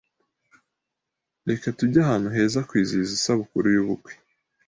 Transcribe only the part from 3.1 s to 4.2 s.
isabukuru y'ubukwe.